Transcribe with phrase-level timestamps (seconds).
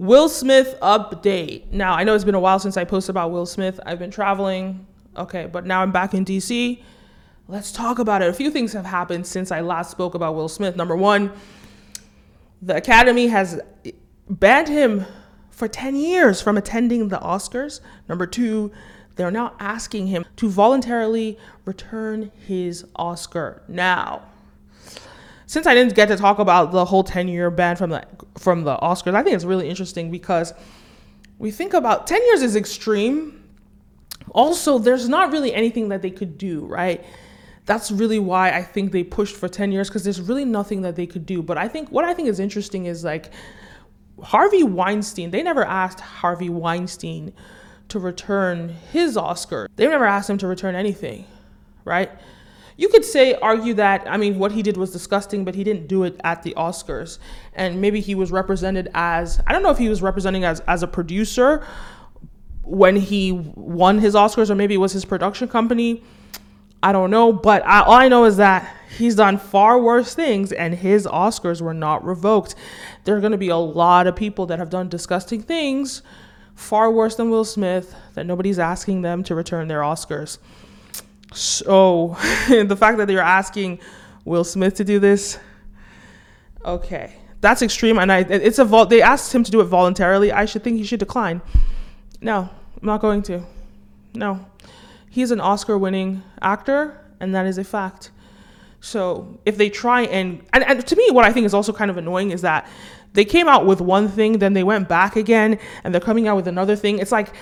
[0.00, 1.70] Will Smith update.
[1.72, 3.78] Now, I know it's been a while since I posted about Will Smith.
[3.84, 4.86] I've been traveling.
[5.14, 6.82] Okay, but now I'm back in DC.
[7.48, 8.30] Let's talk about it.
[8.30, 10.74] A few things have happened since I last spoke about Will Smith.
[10.74, 11.30] Number one,
[12.62, 13.60] the Academy has
[14.26, 15.04] banned him
[15.50, 17.80] for 10 years from attending the Oscars.
[18.08, 18.72] Number two,
[19.16, 21.36] they're now asking him to voluntarily
[21.66, 23.62] return his Oscar.
[23.68, 24.22] Now,
[25.44, 28.06] since I didn't get to talk about the whole 10 year ban from the
[28.38, 30.52] from the Oscars, I think it's really interesting because
[31.38, 33.42] we think about 10 years is extreme.
[34.30, 37.04] Also, there's not really anything that they could do, right?
[37.66, 40.96] That's really why I think they pushed for 10 years because there's really nothing that
[40.96, 41.42] they could do.
[41.42, 43.30] But I think what I think is interesting is like
[44.22, 47.32] Harvey Weinstein, they never asked Harvey Weinstein
[47.88, 49.68] to return his Oscar.
[49.76, 51.26] They never asked him to return anything,
[51.84, 52.10] right?
[52.80, 55.86] You could say, argue that, I mean, what he did was disgusting, but he didn't
[55.86, 57.18] do it at the Oscars.
[57.52, 60.82] And maybe he was represented as, I don't know if he was representing as, as
[60.82, 61.62] a producer
[62.62, 66.02] when he won his Oscars, or maybe it was his production company.
[66.82, 70.50] I don't know, but I, all I know is that he's done far worse things
[70.50, 72.54] and his Oscars were not revoked.
[73.04, 76.00] There are going to be a lot of people that have done disgusting things
[76.54, 80.38] far worse than Will Smith that nobody's asking them to return their Oscars.
[81.32, 82.16] So
[82.48, 83.80] the fact that they're asking
[84.24, 85.38] Will Smith to do this,
[86.64, 87.98] okay, that's extreme.
[87.98, 90.32] And I, it's a vol- they asked him to do it voluntarily.
[90.32, 91.40] I should think he should decline.
[92.20, 93.42] No, I'm not going to.
[94.14, 94.44] No,
[95.08, 98.10] he's an Oscar-winning actor, and that is a fact.
[98.80, 101.90] So if they try and, and and to me, what I think is also kind
[101.90, 102.66] of annoying is that
[103.12, 106.36] they came out with one thing, then they went back again, and they're coming out
[106.36, 106.98] with another thing.
[106.98, 107.34] It's like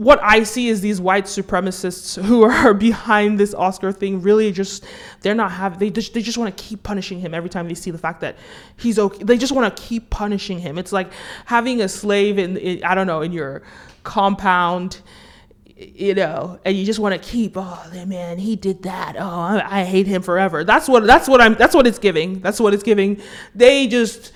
[0.00, 4.82] what I see is these white supremacists who are behind this Oscar thing really just
[5.20, 7.74] they're not have they just they just want to keep punishing him every time they
[7.74, 8.38] see the fact that
[8.78, 9.22] he's okay.
[9.22, 10.78] They just want to keep punishing him.
[10.78, 11.12] It's like
[11.44, 13.62] having a slave in, in I don't know in your
[14.02, 15.02] compound
[15.76, 19.16] you know, and you just want to keep, oh man, he did that.
[19.18, 20.62] Oh, I, I, hate him forever.
[20.62, 22.40] That's what that's what I'm that's what it's giving.
[22.40, 23.22] That's what it's giving.
[23.54, 24.32] They just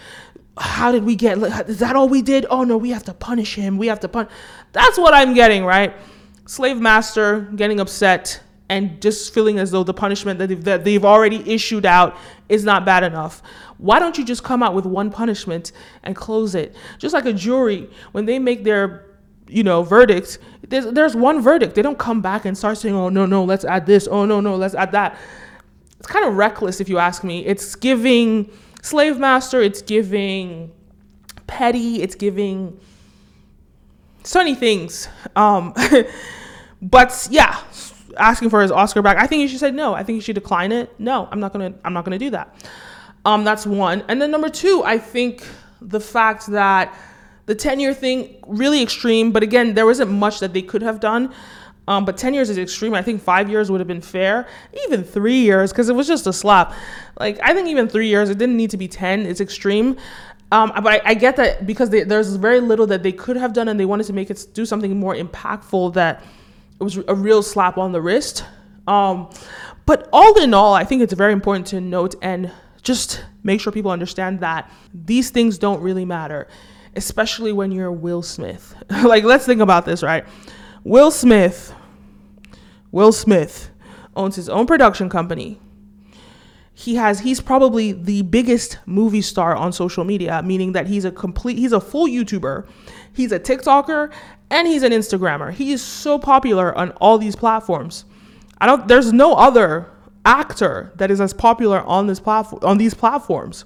[0.56, 1.38] how did we get
[1.68, 2.46] is that all we did?
[2.48, 3.76] Oh no, we have to punish him.
[3.76, 4.32] We have to punish.
[4.72, 5.94] That's what I'm getting, right?
[6.46, 11.04] Slave master getting upset and just feeling as though the punishment that they've, that they've
[11.04, 12.16] already issued out
[12.48, 13.42] is not bad enough.
[13.78, 15.72] Why don't you just come out with one punishment
[16.02, 16.74] and close it?
[16.98, 19.06] Just like a jury, when they make their
[19.48, 20.38] you know, verdict,
[20.68, 21.74] there's, there's one verdict.
[21.74, 24.08] They don't come back and start saying, oh, no, no, let's add this.
[24.10, 25.18] Oh, no, no, let's add that.
[25.98, 27.44] It's kind of reckless, if you ask me.
[27.44, 28.50] It's giving
[28.84, 30.70] slave master, it's giving
[31.46, 32.78] petty, it's giving
[34.22, 35.08] so many things.
[35.34, 35.74] Um,
[36.82, 37.60] but yeah,
[38.18, 39.16] asking for his Oscar back.
[39.16, 39.94] I think he should say no.
[39.94, 40.94] I think he should decline it.
[41.00, 41.72] No, I'm not gonna.
[41.82, 42.54] I'm not gonna do that.
[43.24, 44.04] Um, that's one.
[44.08, 45.46] And then number two, I think
[45.80, 46.94] the fact that
[47.46, 51.00] the 10 year thing, really extreme, but again, there wasn't much that they could have
[51.00, 51.32] done.
[51.86, 52.94] Um, but 10 years is extreme.
[52.94, 54.46] I think five years would have been fair.
[54.86, 56.72] Even three years, because it was just a slap.
[57.18, 59.26] Like, I think even three years, it didn't need to be 10.
[59.26, 59.96] It's extreme.
[60.50, 63.52] Um, but I, I, get that because they, there's very little that they could have
[63.52, 66.22] done and they wanted to make it do something more impactful that
[66.78, 68.44] it was a real slap on the wrist.
[68.86, 69.30] Um,
[69.84, 72.52] but all in all, I think it's very important to note and
[72.82, 76.46] just make sure people understand that these things don't really matter
[76.96, 78.74] especially when you're Will Smith.
[79.04, 80.24] like, let's think about this, right?
[80.84, 81.74] Will Smith,
[82.92, 83.70] Will Smith
[84.14, 85.58] owns his own production company.
[86.74, 91.10] He has he's probably the biggest movie star on social media, meaning that he's a
[91.10, 92.66] complete he's a full YouTuber.
[93.14, 94.12] He's a TikToker
[94.50, 95.52] and he's an Instagrammer.
[95.52, 98.04] He is so popular on all these platforms.
[98.58, 99.90] I don't there's no other
[100.26, 103.64] actor that is as popular on this platform on these platforms.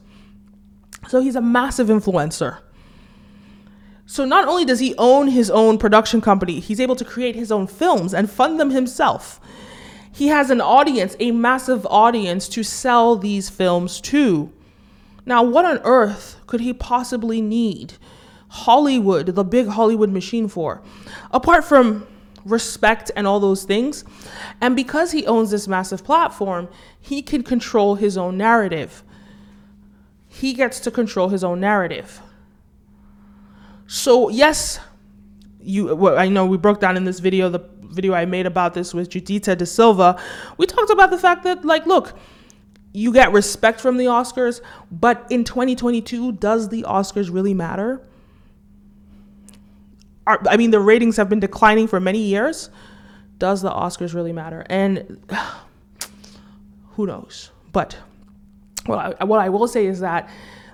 [1.08, 2.58] So he's a massive influencer.
[4.10, 7.52] So not only does he own his own production company, he's able to create his
[7.52, 9.38] own films and fund them himself.
[10.10, 14.50] He has an audience, a massive audience to sell these films to.
[15.26, 17.98] Now, what on earth could he possibly need
[18.48, 20.80] Hollywood, the big Hollywood machine for?
[21.30, 22.06] Apart from
[22.46, 24.06] respect and all those things.
[24.58, 29.02] And because he owns this massive platform, he can control his own narrative.
[30.28, 32.22] He gets to control his own narrative.
[33.88, 34.78] So yes,
[35.60, 35.96] you.
[35.96, 38.92] Well, I know we broke down in this video the video I made about this
[38.92, 40.20] with Judita De Silva.
[40.58, 42.12] We talked about the fact that like, look,
[42.92, 48.06] you get respect from the Oscars, but in 2022, does the Oscars really matter?
[50.26, 52.68] Are, I mean, the ratings have been declining for many years.
[53.38, 54.66] Does the Oscars really matter?
[54.68, 55.18] And
[56.90, 57.52] who knows?
[57.72, 57.96] But
[58.84, 60.28] what I, what I will say is that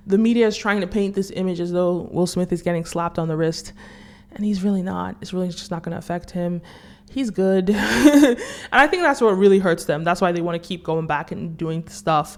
[0.06, 3.18] the media is trying to paint this image as though Will Smith is getting slapped
[3.18, 3.72] on the wrist,
[4.32, 5.16] and he's really not.
[5.20, 6.60] It's really just not going to affect him.
[7.10, 7.70] He's good.
[7.70, 8.38] and
[8.72, 10.04] I think that's what really hurts them.
[10.04, 12.36] That's why they want to keep going back and doing stuff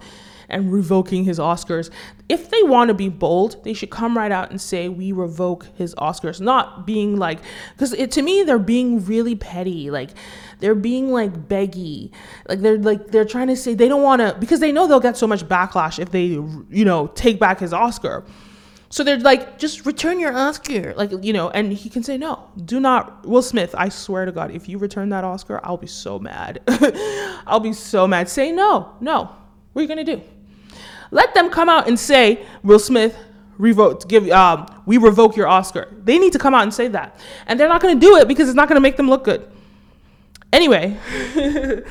[0.49, 1.91] and revoking his Oscars.
[2.29, 5.67] If they want to be bold, they should come right out and say we revoke
[5.75, 7.41] his Oscars, not being like
[7.77, 10.11] because to me they're being really petty, like
[10.61, 12.11] they're being like beggy,
[12.49, 15.01] like they're like they're trying to say they don't want to because they know they'll
[15.01, 18.25] get so much backlash if they you know take back his Oscar.
[18.89, 20.95] So they're like, just return your Oscar.
[20.95, 23.27] Like, you know, and he can say, no, do not.
[23.27, 26.61] Will Smith, I swear to God, if you return that Oscar, I'll be so mad.
[27.47, 28.29] I'll be so mad.
[28.29, 29.31] Say no, no.
[29.73, 30.23] What are you going to do?
[31.11, 33.17] Let them come out and say, Will Smith,
[33.59, 35.89] revoke, give, um, we revoke your Oscar.
[36.05, 37.19] They need to come out and say that.
[37.47, 39.25] And they're not going to do it because it's not going to make them look
[39.25, 39.51] good.
[40.53, 40.97] Anyway,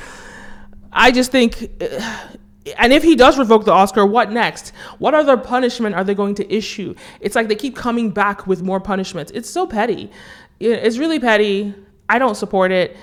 [0.92, 1.60] I just think,
[2.78, 4.72] and if he does revoke the Oscar, what next?
[4.98, 6.94] What other punishment are they going to issue?
[7.20, 9.32] It's like they keep coming back with more punishments.
[9.32, 10.10] It's so petty.
[10.58, 11.74] It's really petty.
[12.08, 12.96] I don't support it.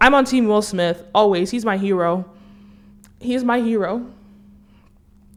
[0.00, 1.50] I'm on Team Will Smith always.
[1.50, 2.24] He's my hero.
[3.20, 4.10] He's my hero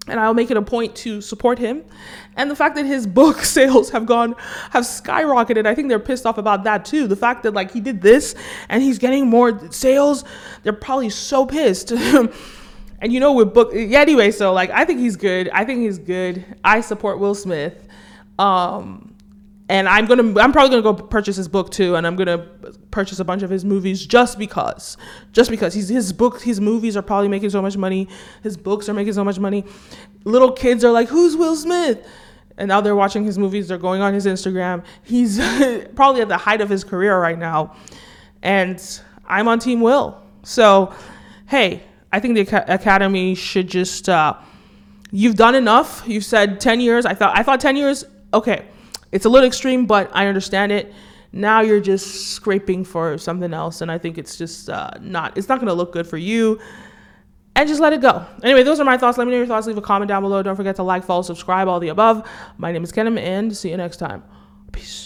[0.07, 1.83] and I'll make it a point to support him.
[2.35, 4.35] And the fact that his book sales have gone
[4.71, 7.07] have skyrocketed, I think they're pissed off about that too.
[7.07, 8.35] The fact that like he did this
[8.69, 10.23] and he's getting more sales,
[10.63, 11.91] they're probably so pissed.
[13.01, 15.49] and you know with book yeah, anyway, so like I think he's good.
[15.49, 16.43] I think he's good.
[16.63, 17.87] I support Will Smith.
[18.39, 19.12] Um
[19.73, 22.37] and I'm gonna I'm probably gonna go purchase his book too, and I'm gonna
[22.91, 24.97] purchase a bunch of his movies just because,
[25.31, 28.07] just because he's his book his movies are probably making so much money,
[28.43, 29.65] his books are making so much money.
[30.25, 32.07] Little kids are like, who's Will Smith?
[32.55, 33.67] And now they're watching his movies.
[33.67, 34.83] They're going on his Instagram.
[35.01, 35.39] He's
[35.95, 37.75] probably at the height of his career right now,
[38.43, 38.79] and
[39.25, 40.21] I'm on Team Will.
[40.43, 40.93] So,
[41.47, 41.81] hey,
[42.11, 44.07] I think the Academy should just.
[44.07, 44.35] Uh,
[45.09, 46.03] you've done enough.
[46.05, 47.07] You've said 10 years.
[47.07, 48.05] I thought I thought 10 years.
[48.35, 48.67] Okay
[49.13, 50.93] it's a little extreme, but I understand it.
[51.31, 55.37] Now you're just scraping for something else, and I think it's just uh, not.
[55.37, 56.59] It's not going to look good for you.
[57.55, 58.25] And just let it go.
[58.41, 59.19] Anyway, those are my thoughts.
[59.19, 59.67] Let me know your thoughts.
[59.67, 60.41] Leave a comment down below.
[60.41, 62.27] Don't forget to like, follow, subscribe, all the above.
[62.57, 64.23] My name is Kenim, and see you next time.
[64.71, 65.01] Peace.